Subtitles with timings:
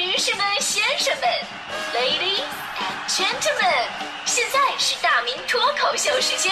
[0.00, 1.28] 女士们、先生们
[1.92, 2.40] ，Ladies
[2.78, 3.84] and Gentlemen，
[4.24, 6.50] 现在是大明脱口秀时间，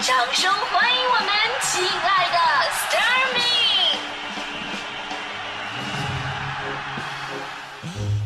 [0.00, 1.28] 掌声欢迎我们
[1.60, 2.38] 亲爱的
[2.72, 3.40] s t a r m y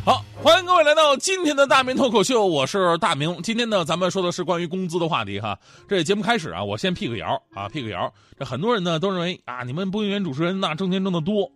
[0.06, 3.42] 好，欢迎各位来到今天的大明脱口秀，我是大明。
[3.42, 5.58] 今天呢，咱们说的是关于工资的话题哈。
[5.86, 8.10] 这节目开始啊，我先辟个谣啊，辟个谣。
[8.38, 11.46] 这很多人呢都认为啊，你们播音员主持人那挣钱挣得多。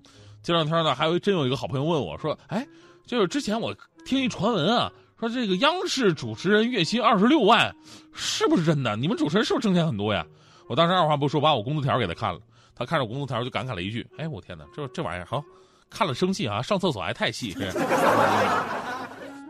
[0.43, 2.67] 这两天呢，还有真有一个好朋友问我说，哎，
[3.11, 3.75] 就是之前我
[4.05, 7.75] 听一传闻啊，说这个央视主持人月薪二十六万，
[8.15, 8.95] 是不是真的？
[8.95, 10.25] 你们主持人是不是挣钱很多呀？
[10.69, 12.39] 我当时二话不说，把我工资条给他看了，
[12.73, 15.43] 他看着工资条就感慨了一句，哎，我天哪，这这玩意儿好。
[15.91, 17.53] 看了生气啊，上厕所还太细。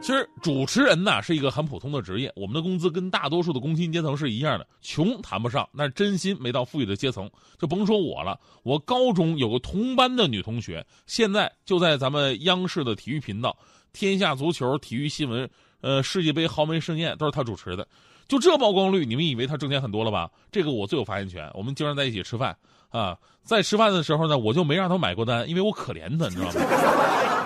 [0.01, 8.41] 其实主持人呢是一个很普通的职业，我们的工资跟大多数的工薪阶层是一样的，穷谈不上，那真心没到富裕的阶层，就甭说我了。
[8.63, 13.55] 我高中有个同班的女同学，现在就在咱们央视的体育频道，
[13.93, 15.49] 天下足球、体育新闻、
[15.83, 17.87] 呃世界杯豪门盛宴都是她主持的。
[18.27, 20.31] 就这曝光率，你们以为她挣钱很多了吧？
[20.51, 21.51] 这个我最有发言权。
[21.53, 22.57] 我们经常在一起吃饭
[22.89, 27.40] 啊，在吃饭的时候呢，我就没让她买过单，因为我可怜她，你知道吗？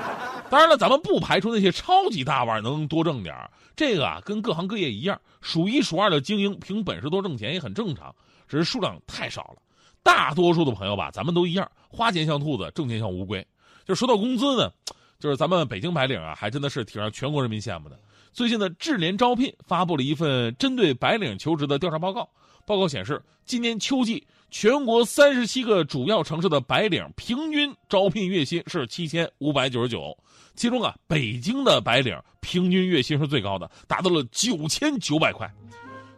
[0.54, 3.34] 当然了，咱们不排除那些超级大腕能多挣点
[3.74, 8.14] 这个啊，跟各行各业一样，数一数二的精英凭本事多挣钱也很正常，
[8.46, 9.56] 只是数量太少了。
[10.04, 13.44] 大多数的朋友吧，咱们都一样，花钱像兔子，挣钱像乌龟。
[13.84, 14.70] 就说到工资呢，
[15.18, 17.98] 就是咱们北京白领啊，还真的是挺让全国人民羡慕的。
[18.34, 22.28] 最近的智联招聘发布了一份针对白领求职的调查报告，
[22.66, 24.26] 报告显示，今年秋季。
[24.50, 30.16] 全国三十七个主要城市的白领平均招聘月薪是七千五百九十九，
[30.54, 35.48] 其中啊，北京的白领平均月薪是最高的，达到了九千九百块。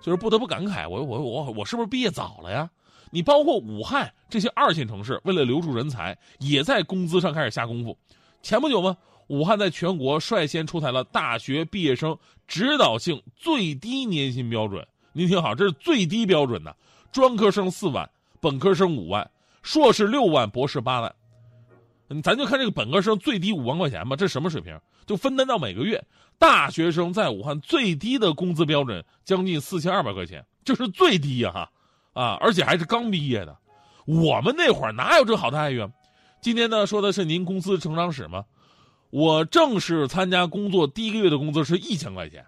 [0.03, 2.69] 就是不得不感慨，我我我我是不是毕业早了呀？
[3.11, 7.97] 你包括武汉这些二线城市，为了留住人才，也在工资上开始下功夫。
[8.43, 8.97] 前不久嘛，
[9.29, 14.87] 武汉在全国率先出台了大学毕业生指导性最低年薪标准。
[15.13, 16.77] 您听好，这是最低标准的，
[17.11, 18.09] 专科生四万。
[18.39, 19.29] 本科生五万，
[19.63, 21.13] 硕士六万，博士八万，
[22.23, 24.79] 咱就看这个本科生最低五万块钱吧，这什么水平？
[25.07, 26.05] 就分担到每个月。
[26.39, 31.71] 大学生在武汉最低的工资标准将近四千二百块钱，这是最低呀哈，
[32.13, 33.57] 啊，而且还是刚毕业的。
[34.05, 35.91] 我们那会儿哪有这好待遇啊？
[36.41, 38.45] 今天呢说的是您公司成长史吗？
[39.11, 42.45] 我正式参加工作第一个月的工资是一千块钱，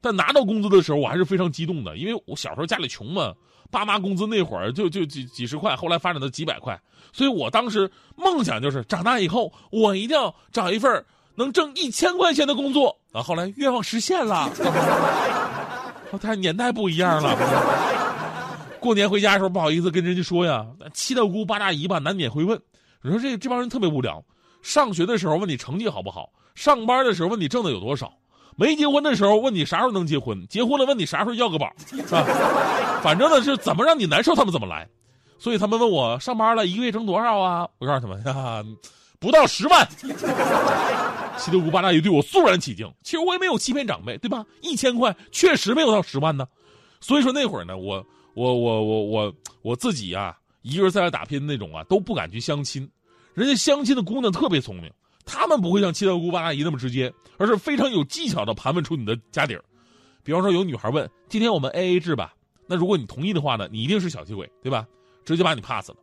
[0.00, 3.34] 但拿到工资的时候我还是非常激动的，因为我小时候家里穷嘛。
[3.70, 6.76] 爸妈工资那会儿就就几几十块，后来发展到几百块，
[7.12, 11.04] 所以我当时梦想就是长大以后我一定要找一份
[11.36, 13.22] 能挣一千块钱的工作啊！
[13.22, 14.50] 后来愿望实现了，
[16.20, 17.36] 太年代不一样了。
[18.80, 22.60] 过年回家的时候不好意思跟人家说呀，七大姑八大姨吧难免会问，
[23.02, 24.20] 你说这这帮人特别无聊。
[24.62, 28.12] 上学的时候问你成绩好不好，上班的时候问你挣的有多少。
[28.56, 32.24] 没结婚的时候问你啥时候能结婚，结婚了问你啥时候要个宝，是吧？
[33.02, 34.86] 反正呢是怎么让你难受他们怎么来，
[35.38, 37.66] 所以他们问我上班了一个月挣多少啊？
[37.78, 38.62] 我告诉他们哈，
[39.18, 39.88] 不到十万。
[41.38, 44.44] 七大姑八大爷对我肃然起敬，其实我也没有欺骗长辈，对吧？
[44.60, 46.46] 一千块确实没有到十万呢，
[47.00, 48.04] 所以说那会儿呢，我
[48.34, 52.86] 我我我我我自己啊，一个人在外打拼那种啊，都不敢去相亲，
[53.34, 54.90] 人家相亲的姑娘特别聪明。
[55.24, 59.62] 他们不会像七大姑八大姨那么直接，而是非常有技巧的盘问出你的家底儿。
[60.24, 62.34] 比方说，有女孩问：“今天我们 A A 制吧？”
[62.66, 64.86] 那如果你同意的话呢，你一定是小气鬼，对吧？
[65.24, 65.96] 直接把你 pass 了。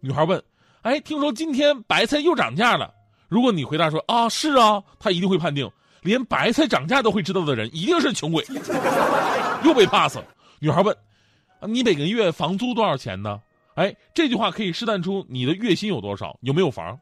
[0.00, 0.42] 女孩问
[0.82, 2.92] ：“哎，听说今天白菜又涨价了？”
[3.28, 5.70] 如果你回答说：“啊，是啊。”他一定会判定，
[6.02, 8.44] 连白菜涨价都会知道的人一定是穷鬼，
[9.64, 10.24] 又被 pass 了。
[10.60, 10.94] 女孩问
[11.66, 13.40] ：“你每个月房租多少钱呢？”
[13.74, 16.98] 哎，这句话可以试探出你的月薪有多少，有没有房。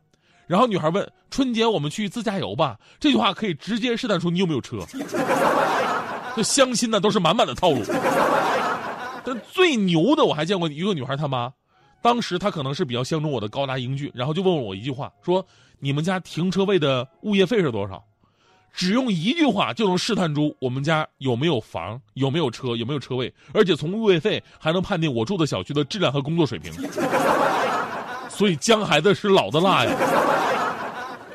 [0.46, 4.78] 然后女孩问：“春节我们去自驾游吧？”这句话可以直接试探出你有没有车。
[6.34, 7.82] 这相亲呢都是满满的套路。
[9.24, 11.52] 但最牛的我还见过一个女孩他妈，
[12.02, 15.46] 当时她可能是比较相中我的高大英俊，然后就问我一句话，说
[15.78, 18.02] ：“你们家停车位的物业费是多少？”
[18.72, 26.72] 只用一句话就能试探出我们家有没有房、有没有车、有没有车位，而且从物业费还能判定我住的小区的质量和工作水平。
[28.28, 29.94] 所以姜孩子是老的辣呀。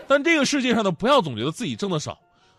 [0.07, 2.17] 但这个世界上呢，不要总觉得自己挣的少，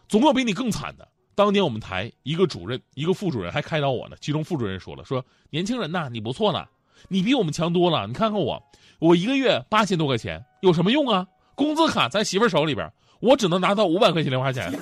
[0.09, 1.07] 总有比你更惨的。
[1.35, 4.17] 当年我们台一个主任、一个副主任还开导我呢。
[4.21, 6.69] 其中副主任说了：“说年轻人呐，你不错了，
[7.09, 8.07] 你比我们强多了。
[8.07, 8.63] 你看看我，
[9.01, 11.27] 我一个月八千多块钱，有什么用啊？
[11.55, 12.89] 工资卡在媳妇手里边，
[13.21, 14.73] 我只能拿到五百块钱零花钱。”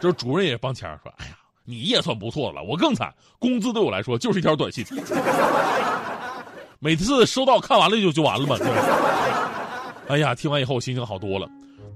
[0.00, 1.32] 这主任也帮腔说：“哎呀，
[1.64, 4.84] 你也算不错了，我更惨，工资对我来说就是一条短信。
[6.80, 8.56] 每次收到看完了就就完了嘛。”
[10.08, 11.46] 哎呀，听完以后心情好多了。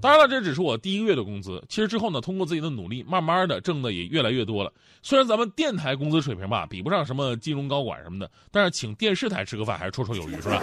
[0.01, 1.63] 当然了，这只是我第一个月的工资。
[1.67, 4.71] 其实之后呢，通过自己的努力，慢慢的挣的也越来越多了。
[5.01, 10.61] 虽然咱们电台工资水平吧，比不上什么金融高管什么的，但是请电视台吃个饭还是绰绰有余，是吧？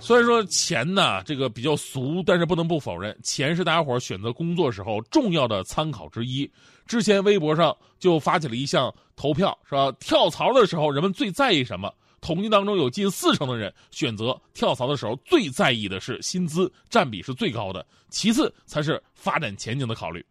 [0.00, 6.50] 虽然说钱呢，这个比较俗，但是不能不否认，钱是大家伙选择工作时候重要的参考之一。
[6.86, 9.90] 之前微博上就发起了一项投票，是吧？
[10.00, 11.90] 跳槽的时候人们最在意什么？
[12.20, 20.24] 统计当中有近四成的人选择跳槽的时候最在意的是薪资，占比是最高的，其次才是发展前景的考虑。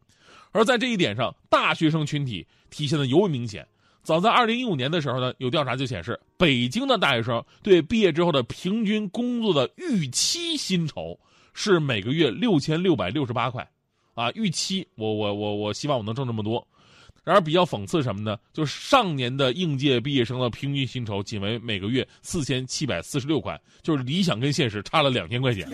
[0.51, 3.67] 而在这一点上，大学生群体体现的尤为明显。
[4.03, 11.17] 早在二零一五年的时候呢，有调查就显示，北京的大学生对毕业之后的平均工作的预期薪酬
[11.53, 13.67] 是每个月六千六百六十八块，
[14.13, 16.67] 啊，预期我我我我希望我能挣这么多。
[17.23, 18.37] 然而比较讽刺什么呢？
[18.51, 25.65] 就是上年的应届毕业生的平均薪酬仅为每个月四千七百四十六块，就是理想跟现实差了两千块钱。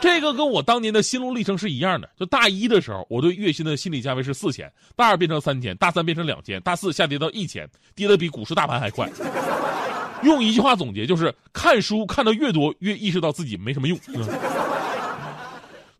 [0.00, 2.08] 这个跟我当年的心路历程是一样的。
[2.16, 9.10] 就大一的时候，我对月薪的心理价位是四千，大二变成三千，大三变成两千，大四下跌到一千，跌的比股市大盘还快。
[10.22, 13.98] 用一句话总结，就是看书看的越多，越意识到自己没什么用。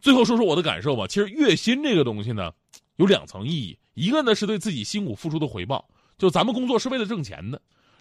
[0.00, 1.06] 最后说说我的感受吧。
[1.06, 2.50] 其实月薪这个东西呢，
[2.96, 5.86] 有两层意义，一个呢是对自己辛苦付出的回报，
[6.18, 7.58] 就咱们工作是为了挣钱的；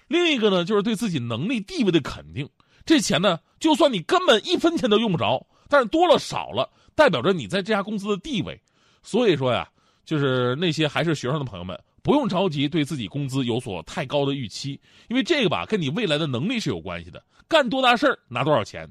[0.07, 2.47] 另一个呢就是对自己能力地位的肯定。
[2.85, 5.45] 这钱呢，就算你根本一分钱都用不着。
[5.69, 8.59] 但是多了少了，代表着你在这家公司的地位。
[9.01, 9.67] 所以说呀，
[10.03, 14.79] 就是那些还是学生的朋友们，不用着急对自己工资有所太高的预期，
[15.09, 17.23] 因为这个吧，跟你未来的能力是有关系的。
[17.47, 18.89] 干多大事儿拿多少钱，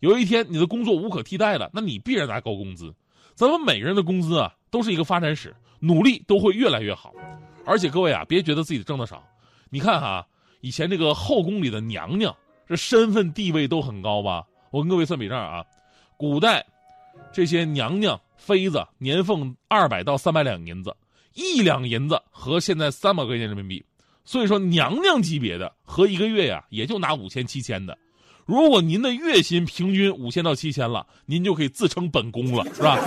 [0.00, 2.94] 有一天你的工作无可替代了，那你必然拿高工资。
[3.34, 7.12] 咱们每个人的工资啊，都是一个发展史，努力都会越来越好。
[7.64, 9.22] 而且各位啊，别觉得自己挣的少，
[9.68, 10.24] 你看哈，
[10.60, 12.34] 以前这个后宫里的娘娘，
[12.68, 14.44] 这身份地位都很高吧？
[14.70, 15.64] 我跟各位算笔账啊。
[16.16, 16.64] 古代，
[17.32, 20.94] 这些娘娘妃子年俸二百到三百两银子，
[21.34, 23.84] 一两银子合现在三百块钱人民币，
[24.24, 27.96] 所以说娘娘级别的合一个月呀，也就拿五千七千的。
[28.44, 32.98] 如果您的月薪平均五千到七千了，您就可以自称本宫了，是吧？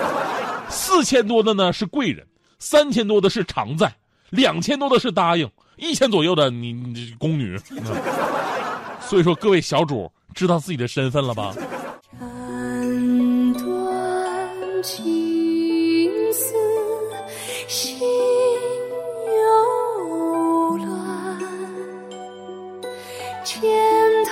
[0.70, 2.28] 四千多的呢是贵人，
[2.60, 3.92] 三千多的是常在，
[4.30, 7.58] 两千多的是答应，一千左右的你你宫女。
[9.02, 11.56] 所以说，各位小主知道自己的身份了吧？
[14.82, 16.56] 情丝
[17.68, 18.00] 心
[19.28, 20.88] 又乱，
[23.44, 23.62] 千
[24.26, 24.32] 头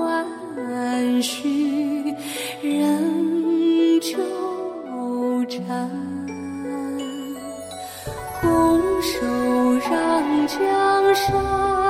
[0.00, 2.14] 万绪
[2.62, 4.16] 仍纠
[5.46, 5.90] 缠，
[8.40, 9.20] 拱手
[9.90, 11.83] 让江山。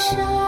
[0.00, 0.39] 江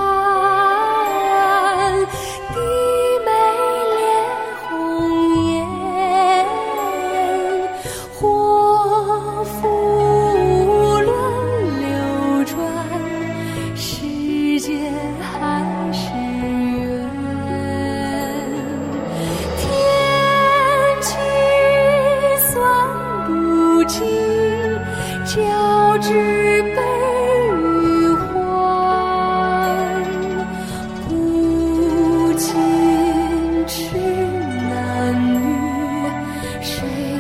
[36.63, 37.12] 谁